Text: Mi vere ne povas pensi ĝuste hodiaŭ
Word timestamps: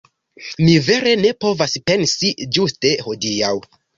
Mi 0.61 0.71
vere 0.85 1.11
ne 1.25 1.33
povas 1.43 1.77
pensi 1.91 2.31
ĝuste 2.57 2.97
hodiaŭ 3.09 3.55